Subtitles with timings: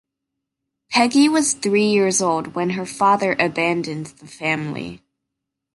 [0.89, 5.03] Peggy was three years old when her father abandoned the family.